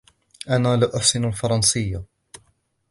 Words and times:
أنا 0.49 0.75
لا 0.75 0.97
أُحسن 0.97 1.25
الفرنسية. 1.25 2.03